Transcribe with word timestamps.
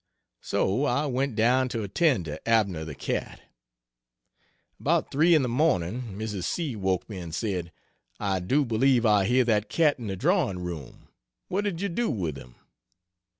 So 0.41 0.85
I 0.85 1.05
went 1.05 1.35
down 1.35 1.69
to 1.69 1.83
attend 1.83 2.25
to 2.25 2.49
Abner 2.49 2.83
(the 2.83 2.95
cat.) 2.95 3.39
About 4.79 5.11
3 5.11 5.35
in 5.35 5.43
the 5.43 5.47
morning 5.47 6.15
Mrs. 6.17 6.45
C. 6.45 6.75
woke 6.75 7.07
me 7.07 7.19
and 7.19 7.35
said, 7.35 7.71
"I 8.19 8.39
do 8.39 8.65
believe 8.65 9.05
I 9.05 9.25
hear 9.25 9.43
that 9.43 9.69
cat 9.69 9.99
in 9.99 10.07
the 10.07 10.15
drawing 10.15 10.57
room 10.63 11.09
what 11.49 11.65
did 11.65 11.81
you 11.81 11.87
do 11.89 12.09
with 12.09 12.35
him?" 12.35 12.55